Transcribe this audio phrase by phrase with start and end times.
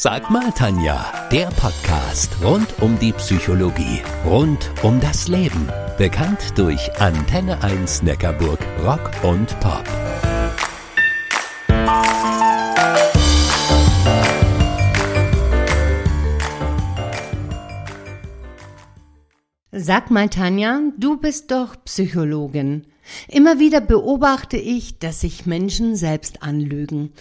[0.00, 5.68] Sag mal, Tanja, der Podcast rund um die Psychologie, rund um das Leben.
[5.96, 9.82] Bekannt durch Antenne 1 Neckarburg Rock und Pop.
[19.72, 22.86] Sag mal, Tanja, du bist doch Psychologin.
[23.26, 27.14] Immer wieder beobachte ich, dass sich Menschen selbst anlügen.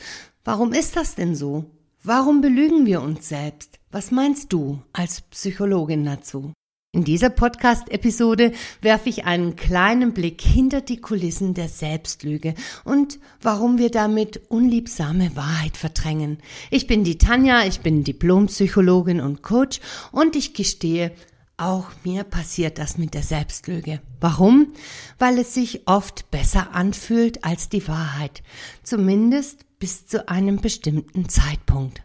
[0.43, 1.65] Warum ist das denn so?
[2.03, 3.79] Warum belügen wir uns selbst?
[3.91, 6.53] Was meinst du als Psychologin dazu?
[6.93, 12.53] In dieser Podcast-Episode werfe ich einen kleinen Blick hinter die Kulissen der Selbstlüge
[12.85, 16.37] und warum wir damit unliebsame Wahrheit verdrängen.
[16.71, 19.79] Ich bin die Tanja, ich bin Diplompsychologin und Coach
[20.11, 21.11] und ich gestehe,
[21.57, 23.99] auch mir passiert das mit der Selbstlüge.
[24.21, 24.73] Warum?
[25.17, 28.43] Weil es sich oft besser anfühlt als die Wahrheit.
[28.83, 32.01] Zumindest bis zu einem bestimmten Zeitpunkt.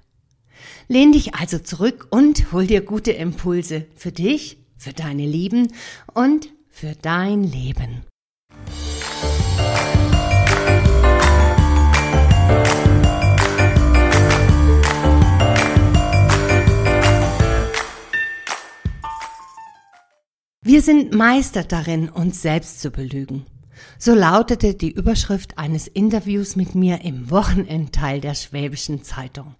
[0.88, 5.72] Lehn dich also zurück und hol dir gute Impulse für dich, für deine Lieben
[6.12, 8.04] und für dein Leben.
[20.64, 23.44] Wir sind Meister darin, uns selbst zu belügen.
[23.98, 29.54] So lautete die Überschrift eines Interviews mit mir im Wochenendteil der Schwäbischen Zeitung.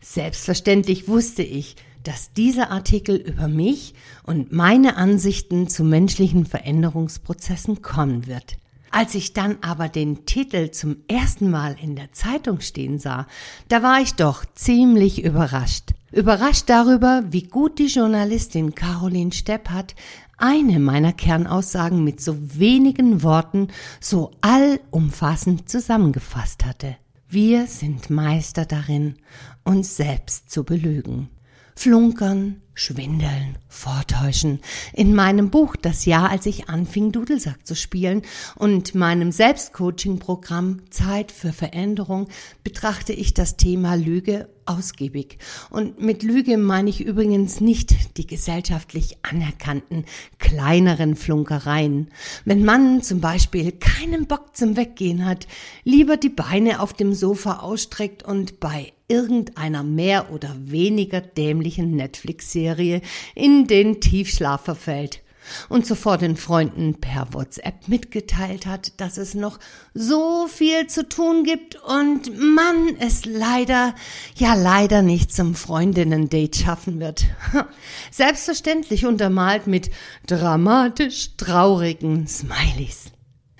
[0.00, 8.26] Selbstverständlich wusste ich, dass dieser Artikel über mich und meine Ansichten zu menschlichen Veränderungsprozessen kommen
[8.26, 8.56] wird.
[8.90, 13.26] Als ich dann aber den Titel zum ersten Mal in der Zeitung stehen sah,
[13.68, 15.94] da war ich doch ziemlich überrascht.
[16.10, 19.94] Überrascht darüber, wie gut die Journalistin Caroline Steppert
[20.42, 23.68] eine meiner Kernaussagen mit so wenigen Worten
[24.00, 26.96] so allumfassend zusammengefasst hatte.
[27.28, 29.14] Wir sind Meister darin,
[29.62, 31.28] uns selbst zu belügen.
[31.76, 34.60] Flunkern, Schwindeln, Vortäuschen.
[34.92, 38.22] In meinem Buch Das Jahr, als ich anfing, Dudelsack zu spielen
[38.56, 42.28] und meinem Selbstcoaching-Programm Zeit für Veränderung
[42.64, 45.38] betrachte ich das Thema Lüge ausgiebig.
[45.70, 50.04] Und mit Lüge meine ich übrigens nicht die gesellschaftlich anerkannten
[50.38, 52.08] kleineren Flunkereien.
[52.44, 55.46] Wenn man zum Beispiel keinen Bock zum Weggehen hat,
[55.84, 63.02] lieber die Beine auf dem Sofa ausstreckt und bei irgendeiner mehr oder weniger dämlichen Netflix-Serie
[63.34, 65.22] in den Tiefschlaf verfällt
[65.68, 69.58] und zuvor den Freunden per WhatsApp mitgeteilt hat, dass es noch
[69.94, 73.94] so viel zu tun gibt und man es leider,
[74.36, 77.24] ja leider nicht zum Freundinnen-Date schaffen wird.
[78.10, 79.90] Selbstverständlich untermalt mit
[80.26, 83.12] dramatisch traurigen Smileys.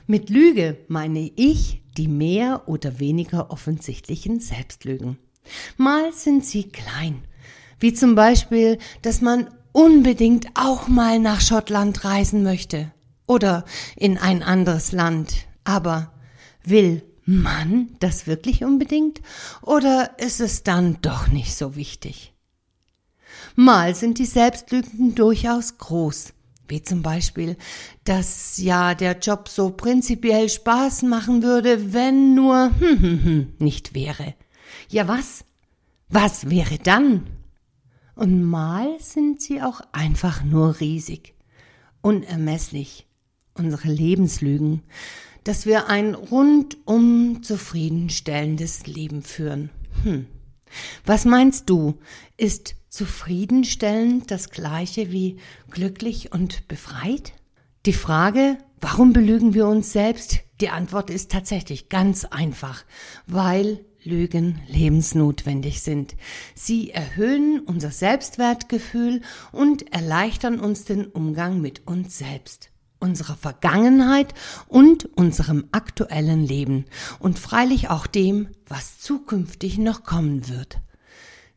[0.07, 5.19] Mit Lüge meine ich die mehr oder weniger offensichtlichen Selbstlügen.
[5.77, 7.25] Mal sind sie klein,
[7.79, 12.93] wie zum Beispiel, dass man unbedingt auch mal nach Schottland reisen möchte
[13.27, 13.65] oder
[13.97, 15.35] in ein anderes Land.
[15.65, 16.13] Aber
[16.65, 19.21] will man das wirklich unbedingt
[19.63, 22.33] oder ist es dann doch nicht so wichtig?
[23.55, 26.33] Mal sind die Selbstlügen durchaus groß,
[26.69, 27.57] wie zum Beispiel,
[28.05, 33.95] dass ja der Job so prinzipiell Spaß machen würde, wenn nur hm, hm, hm, nicht
[33.95, 34.35] wäre.
[34.89, 35.45] Ja was?
[36.09, 37.27] Was wäre dann?
[38.15, 41.35] Und mal sind sie auch einfach nur riesig,
[42.03, 43.07] unermesslich,
[43.55, 44.83] unsere Lebenslügen,
[45.45, 49.71] dass wir ein rundum zufriedenstellendes Leben führen.
[50.05, 50.27] Hm.
[51.05, 51.99] Was meinst du?
[52.37, 55.39] Ist zufriedenstellend das gleiche wie
[55.71, 57.33] glücklich und befreit?
[57.87, 60.41] Die Frage, warum belügen wir uns selbst?
[60.61, 62.85] Die Antwort ist tatsächlich ganz einfach,
[63.27, 66.17] weil Lügen lebensnotwendig sind.
[66.55, 69.21] Sie erhöhen unser Selbstwertgefühl
[69.53, 74.35] und erleichtern uns den Umgang mit uns selbst, unserer Vergangenheit
[74.67, 76.87] und unserem aktuellen Leben
[77.21, 80.81] und freilich auch dem, was zukünftig noch kommen wird.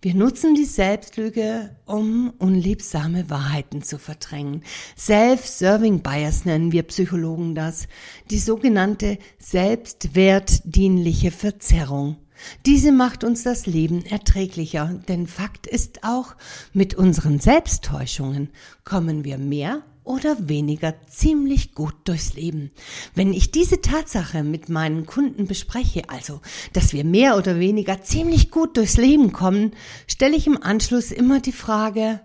[0.02, 4.62] Wir nutzen die Selbstlüge, um unliebsame Wahrheiten zu verdrängen.
[4.96, 7.88] Self-Serving Bias nennen wir Psychologen das,
[8.30, 12.18] die sogenannte selbstwertdienliche Verzerrung.
[12.66, 16.36] Diese macht uns das Leben erträglicher, denn Fakt ist auch,
[16.74, 18.50] mit unseren Selbsttäuschungen
[18.84, 22.72] kommen wir mehr oder weniger ziemlich gut durchs Leben.
[23.16, 26.42] Wenn ich diese Tatsache mit meinen Kunden bespreche, also
[26.74, 29.72] dass wir mehr oder weniger ziemlich gut durchs Leben kommen,
[30.08, 32.22] stelle ich im Anschluss immer die Frage,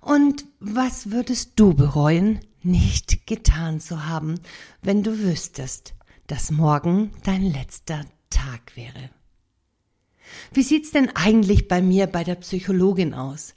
[0.00, 4.38] und was würdest du bereuen, nicht getan zu haben,
[4.80, 5.94] wenn du wüsstest,
[6.28, 9.10] dass morgen dein letzter Tag wäre?
[10.52, 13.54] Wie sieht's denn eigentlich bei mir bei der Psychologin aus?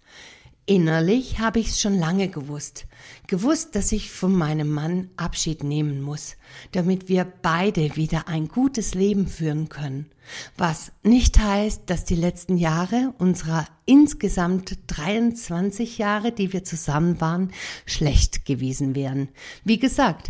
[0.69, 2.85] Innerlich habe ich es schon lange gewusst.
[3.25, 6.35] Gewusst, dass ich von meinem Mann Abschied nehmen muss,
[6.73, 10.11] damit wir beide wieder ein gutes Leben führen können.
[10.57, 17.51] Was nicht heißt, dass die letzten Jahre unserer insgesamt 23 Jahre, die wir zusammen waren,
[17.87, 19.29] schlecht gewesen wären.
[19.63, 20.29] Wie gesagt,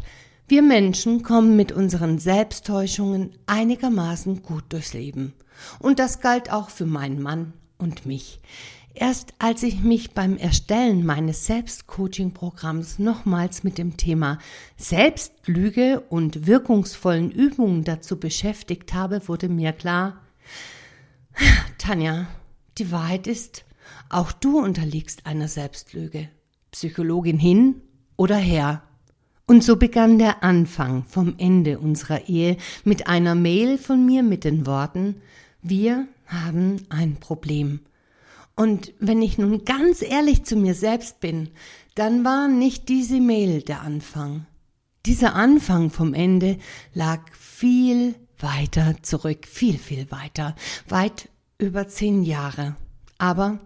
[0.50, 5.34] wir Menschen kommen mit unseren Selbsttäuschungen einigermaßen gut durchs Leben.
[5.78, 8.42] Und das galt auch für meinen Mann und mich.
[8.96, 14.40] Erst als ich mich beim Erstellen meines Selbstcoaching-Programms nochmals mit dem Thema
[14.76, 20.20] Selbstlüge und wirkungsvollen Übungen dazu beschäftigt habe, wurde mir klar,
[21.78, 22.28] Tanja,
[22.80, 23.66] die Wahrheit ist,
[24.10, 26.30] auch du unterliegst einer Selbstlüge.
[26.72, 27.82] Psychologin hin
[28.18, 28.82] oder her.
[29.50, 34.44] Und so begann der Anfang vom Ende unserer Ehe mit einer Mail von mir mit
[34.44, 35.24] den Worten,
[35.64, 37.80] wir haben ein Problem.
[38.56, 41.50] Und wenn ich nun ganz ehrlich zu mir selbst bin,
[41.96, 44.46] dann war nicht diese Mail der Anfang.
[45.08, 46.60] Dieser Anfang vom Ende
[46.94, 50.56] lag viel weiter zurück, viel, viel weiter,
[50.88, 52.76] weit über zehn Jahre.
[53.18, 53.58] Aber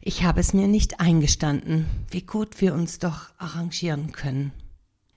[0.00, 4.52] ich habe es mir nicht eingestanden, wie gut wir uns doch arrangieren können.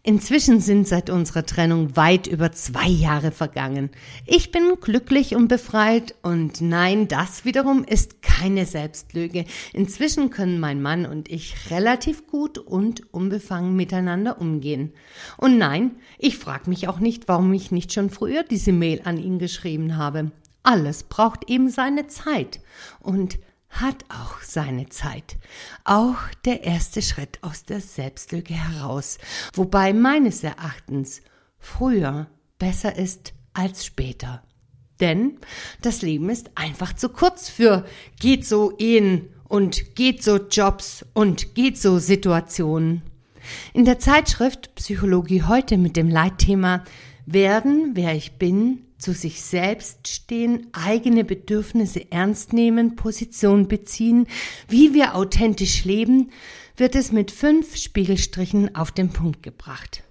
[0.03, 3.91] Inzwischen sind seit unserer Trennung weit über zwei Jahre vergangen.
[4.25, 9.45] Ich bin glücklich und befreit und nein, das wiederum ist keine Selbstlüge.
[9.73, 14.91] Inzwischen können mein Mann und ich relativ gut und unbefangen miteinander umgehen.
[15.37, 19.17] Und nein, ich frage mich auch nicht, warum ich nicht schon früher diese Mail an
[19.17, 20.31] ihn geschrieben habe.
[20.63, 22.59] Alles braucht eben seine Zeit.
[23.01, 23.37] Und
[23.71, 25.37] hat auch seine Zeit.
[25.83, 29.17] Auch der erste Schritt aus der Selbstlüge heraus,
[29.53, 31.21] wobei meines Erachtens
[31.57, 32.27] früher
[32.59, 34.43] besser ist als später.
[34.99, 35.39] Denn
[35.81, 37.85] das Leben ist einfach zu kurz für
[38.19, 43.01] geht so Ehen und geht so Jobs und geht so Situationen.
[43.73, 46.83] In der Zeitschrift Psychologie heute mit dem Leitthema
[47.25, 54.27] Werden, wer ich bin, zu sich selbst stehen, eigene Bedürfnisse ernst nehmen, Position beziehen,
[54.67, 56.31] wie wir authentisch leben,
[56.77, 60.03] wird es mit fünf Spiegelstrichen auf den Punkt gebracht.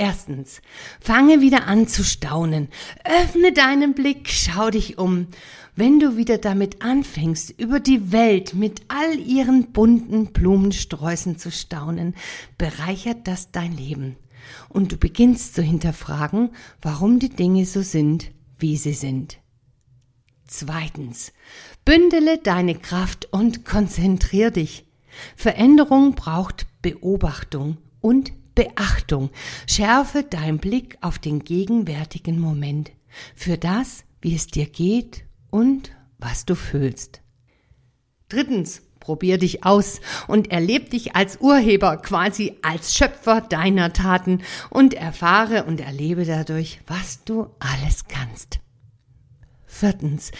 [0.00, 0.62] Erstens,
[1.00, 2.68] fange wieder an zu staunen.
[3.04, 5.26] Öffne deinen Blick, schau dich um.
[5.74, 12.14] Wenn du wieder damit anfängst, über die Welt mit all ihren bunten Blumensträußen zu staunen,
[12.58, 14.16] bereichert das dein Leben.
[14.68, 16.50] Und du beginnst zu hinterfragen,
[16.80, 19.38] warum die Dinge so sind, wie sie sind.
[20.46, 21.32] Zweitens,
[21.84, 24.86] bündele deine Kraft und konzentrier dich.
[25.36, 29.30] Veränderung braucht Beobachtung und Beachtung.
[29.66, 32.90] Schärfe deinen Blick auf den gegenwärtigen Moment,
[33.34, 37.20] für das, wie es dir geht und was du fühlst.
[38.28, 44.92] Drittens, probier dich aus und erleb dich als Urheber, quasi als Schöpfer deiner Taten und
[44.92, 48.58] erfahre und erlebe dadurch, was du alles kannst.
[49.66, 50.30] Viertens.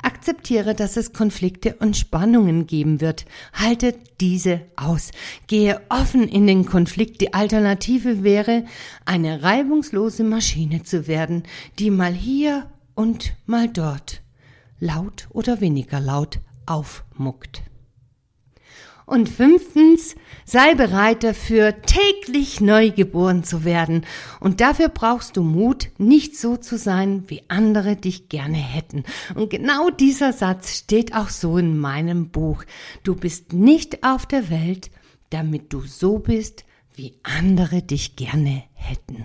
[0.00, 3.26] Akzeptiere, dass es Konflikte und Spannungen geben wird.
[3.52, 5.10] Halte diese aus.
[5.46, 7.20] Gehe offen in den Konflikt.
[7.20, 8.64] Die Alternative wäre,
[9.04, 11.42] eine reibungslose Maschine zu werden,
[11.78, 14.22] die mal hier und mal dort,
[14.80, 17.62] laut oder weniger laut, aufmuckt.
[19.06, 24.06] Und fünftens, sei bereit dafür, täglich neu geboren zu werden.
[24.40, 29.04] Und dafür brauchst du Mut, nicht so zu sein, wie andere dich gerne hätten.
[29.34, 32.64] Und genau dieser Satz steht auch so in meinem Buch.
[33.02, 34.90] Du bist nicht auf der Welt,
[35.30, 39.23] damit du so bist, wie andere dich gerne hätten.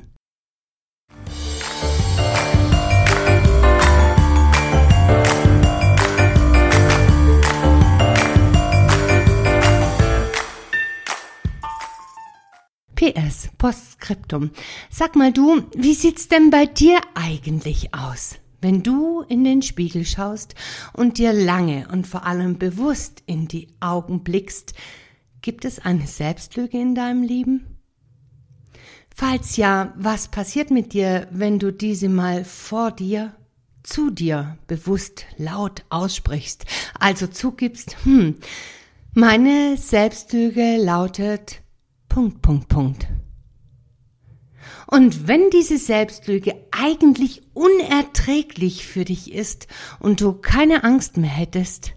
[13.13, 14.51] PS, Postskriptum.
[14.89, 18.35] Sag mal du, wie sieht's denn bei dir eigentlich aus?
[18.61, 20.55] Wenn du in den Spiegel schaust
[20.93, 24.73] und dir lange und vor allem bewusst in die Augen blickst,
[25.41, 27.77] gibt es eine Selbstlüge in deinem Leben?
[29.15, 33.35] Falls ja, was passiert mit dir, wenn du diese mal vor dir,
[33.83, 36.65] zu dir bewusst laut aussprichst,
[36.99, 38.35] also zugibst, hm,
[39.13, 41.61] meine Selbstlüge lautet
[42.09, 43.07] Punkt, Punkt, Punkt.
[44.87, 49.67] Und wenn diese Selbstlüge eigentlich unerträglich für dich ist
[49.99, 51.93] und du keine Angst mehr hättest,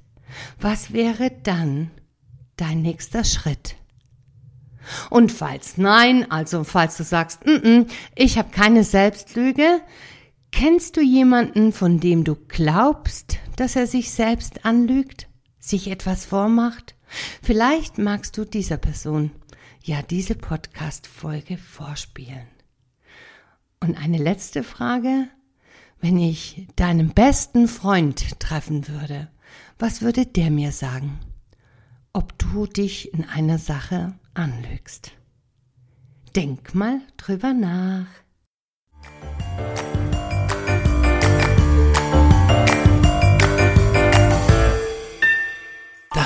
[0.61, 1.91] was wäre dann
[2.57, 3.77] dein nächster Schritt?
[5.11, 9.81] Und falls nein, also falls du sagst, mm -mm, ich habe keine Selbstlüge,
[10.53, 15.29] Kennst du jemanden, von dem du glaubst, dass er sich selbst anlügt,
[15.59, 16.95] sich etwas vormacht?
[17.43, 19.33] Vielleicht magst du dieser Person
[19.87, 22.47] ja diese Podcast-Folge vorspielen.
[23.81, 25.29] Und eine letzte Frage.
[26.01, 29.29] Wenn ich deinen besten Freund treffen würde,
[29.79, 31.21] was würde der mir sagen?
[32.13, 35.13] Ob du dich in einer Sache anlügst.
[36.35, 38.07] Denk mal drüber nach.